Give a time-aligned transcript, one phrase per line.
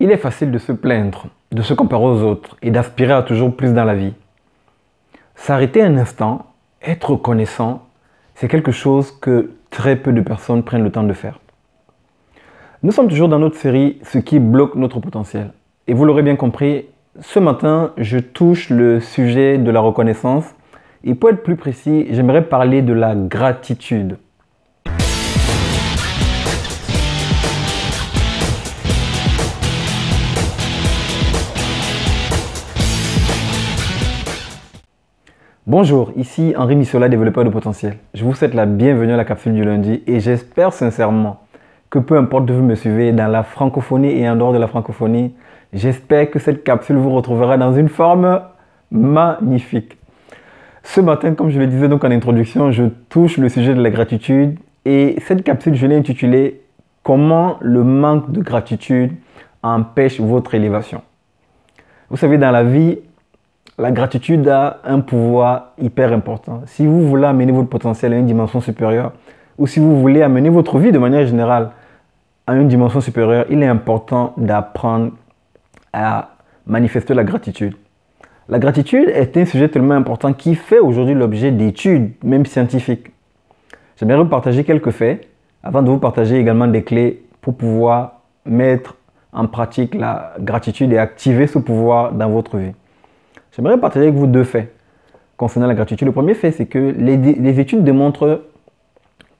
[0.00, 3.56] Il est facile de se plaindre, de se comparer aux autres et d'aspirer à toujours
[3.56, 4.14] plus dans la vie.
[5.34, 6.46] S'arrêter un instant,
[6.82, 7.82] être reconnaissant,
[8.36, 11.40] c'est quelque chose que très peu de personnes prennent le temps de faire.
[12.84, 15.52] Nous sommes toujours dans notre série Ce qui bloque notre potentiel.
[15.88, 16.86] Et vous l'aurez bien compris,
[17.20, 20.44] ce matin, je touche le sujet de la reconnaissance.
[21.02, 24.18] Et pour être plus précis, j'aimerais parler de la gratitude.
[35.68, 37.98] Bonjour, ici Henri Missola, développeur de potentiel.
[38.14, 41.40] Je vous souhaite la bienvenue à la capsule du lundi et j'espère sincèrement
[41.90, 44.66] que peu importe de vous me suivez dans la francophonie et en dehors de la
[44.66, 45.34] francophonie,
[45.74, 48.40] j'espère que cette capsule vous retrouvera dans une forme
[48.90, 49.98] magnifique.
[50.84, 53.90] Ce matin, comme je le disais donc en introduction, je touche le sujet de la
[53.90, 56.62] gratitude et cette capsule, je l'ai intitulée
[57.02, 59.12] Comment le manque de gratitude
[59.62, 61.02] empêche votre élévation?
[62.08, 63.00] Vous savez, dans la vie,
[63.78, 66.62] la gratitude a un pouvoir hyper important.
[66.66, 69.12] Si vous voulez amener votre potentiel à une dimension supérieure,
[69.56, 71.70] ou si vous voulez amener votre vie de manière générale
[72.46, 75.12] à une dimension supérieure, il est important d'apprendre
[75.92, 76.30] à
[76.66, 77.74] manifester la gratitude.
[78.48, 83.12] La gratitude est un sujet tellement important qui fait aujourd'hui l'objet d'études, même scientifiques.
[83.96, 85.28] J'aimerais vous partager quelques faits
[85.62, 88.96] avant de vous partager également des clés pour pouvoir mettre
[89.32, 92.72] en pratique la gratitude et activer ce pouvoir dans votre vie.
[93.58, 94.72] J'aimerais partager avec vous deux faits
[95.36, 96.06] concernant la gratitude.
[96.06, 98.44] Le premier fait, c'est que les, études démontrent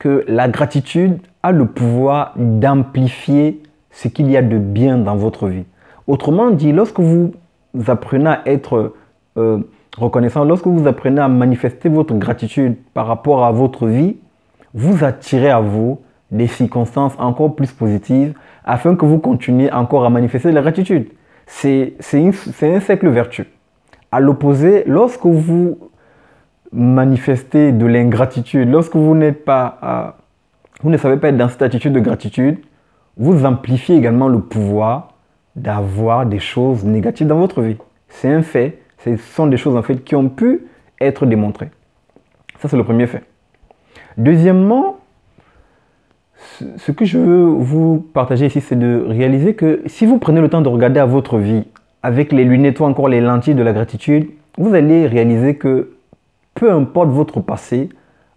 [0.00, 5.46] que la gratitude a le pouvoir d'amplifier ce qu'il y a de bien dans votre
[5.46, 5.66] vie.
[6.08, 7.32] Autrement dit, lorsque vous
[7.86, 8.94] apprenez à être
[9.36, 9.58] euh,
[9.96, 14.16] reconnaissant, lorsque vous apprenez à manifester votre gratitude par rapport à votre vie,
[14.74, 16.00] vous attirez à vous
[16.32, 21.06] des circonstances encore plus positives afin que vous continuiez encore à manifester la gratitude.
[21.46, 21.94] C'est
[22.62, 23.46] un cercle vertueux.
[24.10, 25.78] À l'opposé, lorsque vous
[26.72, 30.16] manifestez de l'ingratitude, lorsque vous n'êtes pas,
[30.82, 32.58] vous ne savez pas être dans cette attitude de gratitude,
[33.16, 35.14] vous amplifiez également le pouvoir
[35.56, 37.76] d'avoir des choses négatives dans votre vie.
[38.08, 38.80] C'est un fait.
[38.98, 40.66] Ce sont des choses en fait qui ont pu
[41.00, 41.70] être démontrées.
[42.60, 43.24] Ça, c'est le premier fait.
[44.16, 44.98] Deuxièmement,
[46.76, 50.48] ce que je veux vous partager ici, c'est de réaliser que si vous prenez le
[50.48, 51.66] temps de regarder à votre vie
[52.02, 55.90] avec les lunettes ou encore les lentilles de la gratitude, vous allez réaliser que
[56.54, 57.88] peu importe votre passé,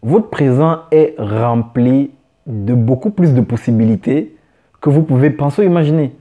[0.04, 2.12] votre présent est rempli
[2.48, 4.36] de beaucoup plus de possibilités
[4.82, 6.14] que vous pouvez penser ou imaginer.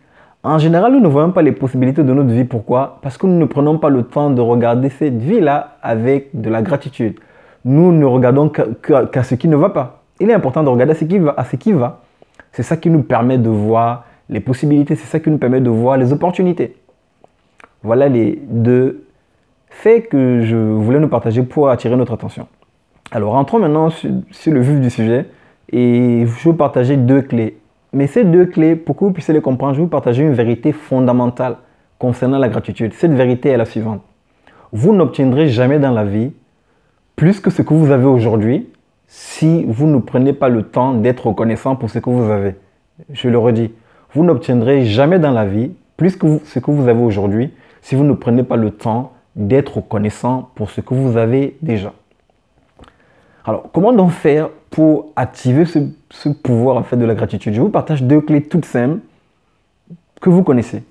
[0.43, 2.45] En général, nous ne voyons pas les possibilités de notre vie.
[2.45, 2.99] Pourquoi?
[3.03, 6.63] Parce que nous ne prenons pas le temps de regarder cette vie-là avec de la
[6.63, 7.19] gratitude.
[7.65, 10.03] Nous ne regardons qu'à ce qui ne va pas.
[10.19, 12.01] Il est important de regarder à ce qui va.
[12.53, 15.71] C'est ça qui nous permet de voir les possibilités, c'est ça qui nous permet de
[15.71, 16.77] voir les opportunités.
[17.83, 19.05] Voilà les deux
[19.71, 22.47] faits que je voulais nous partager pour attirer notre attention.
[23.11, 24.11] Alors rentrons maintenant sur,
[24.53, 25.27] le vif du sujet
[25.73, 27.59] et je vais vous partager deux clés.
[27.93, 30.35] Mais ces deux clés, pour que vous puissiez les comprendre, je vais vous partager une
[30.35, 31.57] vérité fondamentale
[31.99, 32.93] concernant la gratitude.
[32.95, 34.03] Cette vérité est la suivante.
[34.73, 36.33] Vous n'obtiendrez jamais dans la vie
[37.17, 38.69] plus que ce que vous avez aujourd'hui
[39.07, 42.55] si vous ne prenez pas le temps d'être reconnaissant pour ce que vous avez.
[43.13, 43.73] Je le redis,
[44.13, 47.51] vous n'obtiendrez jamais dans la vie plus que ce que vous avez aujourd'hui
[47.83, 51.93] si vous ne prenez pas le temps d'être reconnaissant pour ce que vous avez déjà.
[53.45, 57.55] Alors, comment donc faire pour activer ce, pouvoir en fait de la gratitude?
[57.55, 59.01] Je vous partage deux clés toutes simples
[60.21, 60.83] que vous connaissez.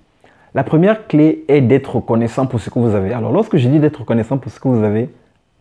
[0.55, 3.13] La première clé est d'être reconnaissant pour ce que vous avez.
[3.13, 5.09] Alors, lorsque je dis d'être reconnaissant pour ce que vous avez,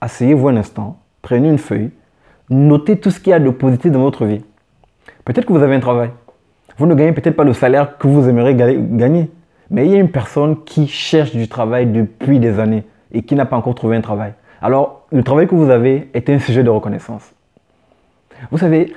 [0.01, 1.91] asseyez-vous un instant, prenez une feuille,
[2.49, 4.43] notez tout ce qu'il y a de positif dans votre vie.
[5.25, 6.11] Peut-être que vous avez un travail.
[6.79, 9.31] Vous ne gagnez peut-être pas le salaire que vous aimeriez gagner.
[9.71, 13.35] Mais il y a une personne qui cherche du travail depuis des années et qui
[13.35, 14.33] n'a pas encore trouvé un travail.
[14.61, 17.33] Alors, le travail que vous avez est un sujet de reconnaissance.
[18.51, 18.93] Vous savez,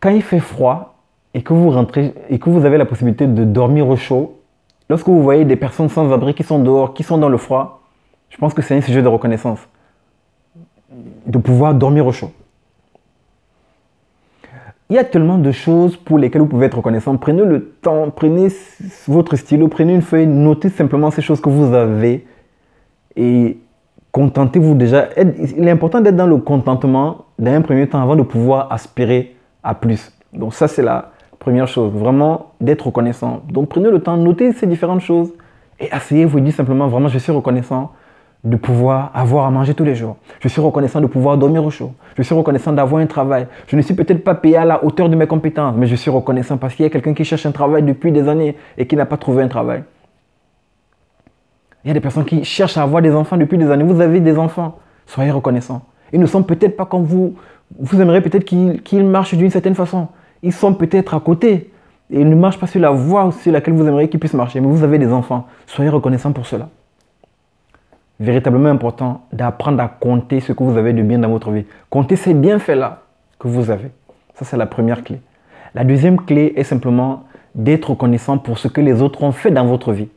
[0.00, 0.96] quand il fait froid
[1.34, 4.40] et que vous rentrez et que vous avez la possibilité de dormir au chaud,
[4.88, 7.82] lorsque vous voyez des personnes sans abri qui sont dehors, qui sont dans le froid,
[8.30, 9.60] je pense que c'est un sujet de reconnaissance.
[11.26, 12.32] De pouvoir dormir au chaud.
[14.90, 17.14] Il y a tellement de choses pour lesquelles vous pouvez être reconnaissant.
[17.18, 18.48] Prenez le temps, prenez
[19.06, 22.26] votre stylo, prenez une feuille, notez simplement ces choses que vous avez
[23.14, 23.58] et
[24.12, 25.08] contentez-vous déjà.
[25.56, 29.74] Il est important d'être dans le contentement d'un premier temps avant de pouvoir aspirer à
[29.74, 30.10] plus.
[30.32, 33.42] Donc ça, c'est la première chose, vraiment d'être reconnaissant.
[33.50, 35.34] Donc prenez le temps, notez ces différentes choses
[35.78, 37.92] et asseyez-vous et dites simplement, vraiment, je suis reconnaissant
[38.44, 40.16] de pouvoir avoir à manger tous les jours.
[40.40, 41.92] Je suis reconnaissant de pouvoir dormir au chaud.
[42.16, 43.46] Je suis reconnaissant d'avoir un travail.
[43.66, 46.10] Je ne suis peut-être pas payé à la hauteur de mes compétences, mais je suis
[46.10, 48.94] reconnaissant parce qu'il y a quelqu'un qui cherche un travail depuis des années et qui
[48.94, 49.82] n'a pas trouvé un travail.
[51.84, 53.84] Il y a des personnes qui cherchent à avoir des enfants depuis des années.
[53.84, 54.78] Vous avez des enfants.
[55.06, 55.82] Soyez reconnaissants.
[56.12, 57.34] Ils ne sont peut-être pas comme vous.
[57.78, 60.08] Vous aimeriez peut-être qu'ils marchent d'une certaine façon.
[60.42, 61.72] Ils sont peut-être à côté.
[62.10, 64.60] Et ils ne marchent pas sur la voie sur laquelle vous aimeriez qu'ils puissent marcher.
[64.60, 65.46] Mais vous avez des enfants.
[65.66, 66.68] Soyez reconnaissants pour cela
[68.20, 71.64] véritablement important d'apprendre à compter ce que vous avez de bien dans votre vie.
[71.90, 73.02] Compter ces bienfaits-là
[73.38, 73.90] que vous avez.
[74.34, 75.20] Ça, c'est la première clé.
[75.74, 77.24] La deuxième clé est simplement
[77.54, 80.08] d'être reconnaissant pour ce que les autres ont fait dans votre vie.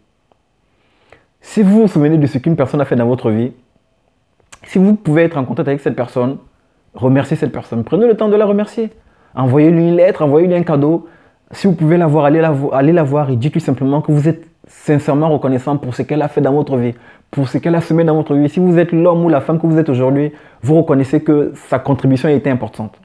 [1.42, 3.52] Si vous vous souvenez de ce qu'une personne a fait dans votre vie,
[4.64, 6.38] si vous pouvez être en contact avec cette personne,
[6.94, 7.84] remerciez cette personne.
[7.84, 8.92] Prenez le temps de la remercier.
[9.34, 11.08] Envoyez-lui une lettre, envoyez-lui un cadeau.
[11.52, 14.28] Si vous pouvez la voir, allez la, allez la voir et dites-lui simplement que vous
[14.28, 16.94] êtes sincèrement reconnaissant pour ce qu'elle a fait dans votre vie,
[17.30, 18.50] pour ce qu'elle a semé dans votre vie.
[18.50, 20.32] Si vous êtes l'homme ou la femme que vous êtes aujourd'hui,
[20.62, 23.00] vous reconnaissez que sa contribution a été importante.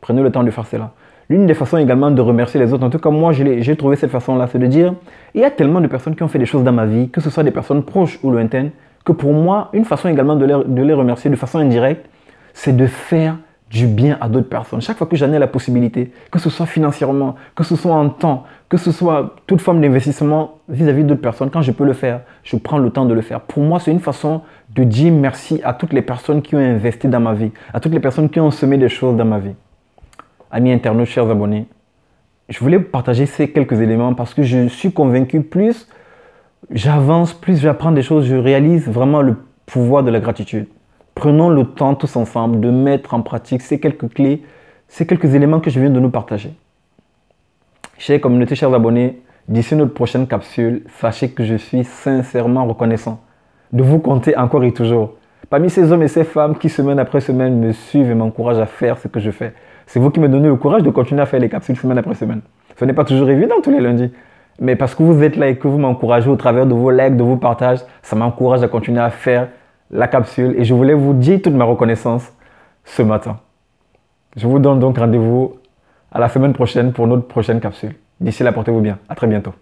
[0.00, 0.92] Prenez le temps de faire cela.
[1.30, 4.10] L'une des façons également de remercier les autres, en tout cas moi j'ai trouvé cette
[4.10, 4.94] façon-là, c'est de dire,
[5.34, 7.22] il y a tellement de personnes qui ont fait des choses dans ma vie, que
[7.22, 8.70] ce soit des personnes proches ou lointaines,
[9.04, 12.06] que pour moi, une façon également de les, remercier de façon indirecte,
[12.52, 13.36] c'est de faire
[13.70, 14.80] du bien à d'autres personnes.
[14.80, 18.08] Chaque fois que j'en ai la possibilité, que ce soit financièrement, que ce soit en
[18.08, 22.20] temps, que ce soit toute forme d'investissement vis-à-vis d'autres personnes, quand je peux le faire,
[22.42, 23.40] je prends le temps de le faire.
[23.40, 24.42] Pour moi, c'est une façon
[24.74, 27.92] de dire merci à toutes les personnes qui ont investi dans ma vie, à toutes
[27.92, 29.54] les personnes qui ont semé des choses dans ma vie.
[30.50, 31.66] Amis internautes, chers abonnés,
[32.48, 35.88] je voulais partager ces quelques éléments parce que je suis convaincu, plus
[36.70, 40.66] j'avance, plus j'apprends des choses, je réalise vraiment le pouvoir de la gratitude.
[41.14, 44.42] Prenons le temps tous ensemble de mettre en pratique ces quelques clés,
[44.88, 46.52] ces quelques éléments que je viens de nous partager.
[47.98, 53.20] Chers communautés, chers abonnés, d'ici notre prochaine capsule, sachez que je suis sincèrement reconnaissant
[53.72, 55.14] de vous compter encore et toujours.
[55.50, 58.66] Parmi ces hommes et ces femmes qui semaine après semaine me suivent et m'encouragent à
[58.66, 59.52] faire ce que je fais.
[59.86, 62.14] C'est vous qui me donnez le courage de continuer à faire les capsules semaine après
[62.14, 62.40] semaine.
[62.76, 64.10] Ce n'est pas toujours évident tous les lundis.
[64.60, 67.16] Mais parce que vous êtes là et que vous m'encouragez au travers de vos likes,
[67.16, 69.48] de vos partages, ça m'encourage à continuer à faire
[69.94, 72.30] la capsule et je voulais vous dire toute ma reconnaissance
[72.84, 73.38] ce matin.
[74.36, 75.54] Je vous donne donc rendez-vous
[76.10, 77.94] à la semaine prochaine pour notre prochaine capsule.
[78.20, 78.98] D'ici là, portez-vous bien.
[79.08, 79.52] À très bientôt.